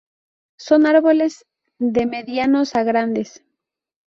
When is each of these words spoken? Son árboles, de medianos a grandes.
Son 0.57 0.87
árboles, 0.87 1.45
de 1.77 2.07
medianos 2.07 2.73
a 2.73 2.81
grandes. 2.81 3.43